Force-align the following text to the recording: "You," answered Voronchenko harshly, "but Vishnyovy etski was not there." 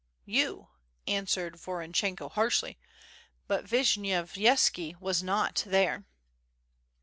"You," 0.25 0.69
answered 1.05 1.57
Voronchenko 1.57 2.29
harshly, 2.31 2.79
"but 3.45 3.65
Vishnyovy 3.65 4.45
etski 4.45 4.99
was 4.99 5.21
not 5.21 5.61
there." 5.63 6.05